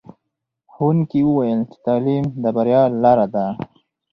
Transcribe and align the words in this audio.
ښوونکي 0.71 1.19
وویل 1.25 1.61
چې 1.71 1.77
تعلیم 1.87 2.25
د 2.41 2.43
بریا 2.55 2.81
لاره 3.03 3.27
ده. 3.35 3.45